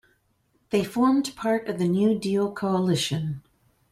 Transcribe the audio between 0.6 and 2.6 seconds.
They formed part of the New Deal